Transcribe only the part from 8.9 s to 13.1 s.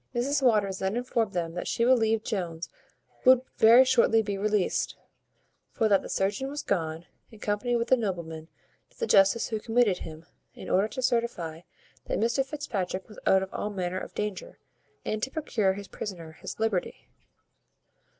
the justice who committed him, in order to certify that Mr Fitzpatrick